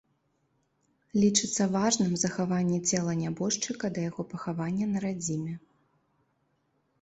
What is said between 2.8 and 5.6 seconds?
цела нябожчыка да яго пахавання на радзіме.